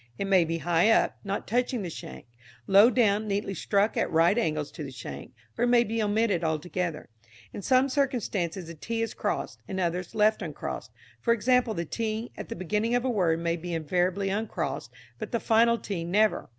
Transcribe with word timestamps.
It 0.17 0.25
may 0.25 0.45
be 0.45 0.57
high 0.57 0.89
up, 0.89 1.19
not 1.23 1.47
touching 1.47 1.83
the 1.83 1.89
shank; 1.91 2.25
low 2.65 2.89
down, 2.89 3.27
neatly 3.27 3.53
struck 3.53 3.95
at 3.95 4.09
right 4.09 4.35
angles 4.35 4.71
to 4.71 4.83
the 4.83 4.89
shank, 4.89 5.31
or 5.59 5.65
it 5.65 5.67
may 5.67 5.83
be 5.83 6.01
omitted 6.01 6.43
altogether. 6.43 7.07
In 7.53 7.61
some 7.61 7.87
circumstances 7.87 8.67
a 8.67 8.73
t 8.73 9.03
is 9.03 9.13
crossed, 9.13 9.59
in 9.67 9.79
others 9.79 10.15
left 10.15 10.41
uncrossed; 10.41 10.89
for 11.21 11.33
example, 11.35 11.75
the 11.75 11.85
t 11.85 12.31
at 12.35 12.49
the 12.49 12.55
beginning 12.55 12.95
of 12.95 13.05
a 13.05 13.11
word 13.11 13.41
may 13.41 13.55
be 13.55 13.75
invariably 13.75 14.29
uncrossed, 14.31 14.89
but 15.19 15.31
the 15.31 15.39
final 15.39 15.77
t 15.77 16.03
never. 16.03 16.49